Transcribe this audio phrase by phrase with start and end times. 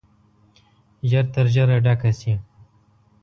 [1.09, 2.33] ژر تر ژره ډکه شي.